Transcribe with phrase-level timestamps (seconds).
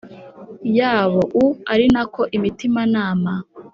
[0.77, 3.33] Yabo u ari na ko imitimanama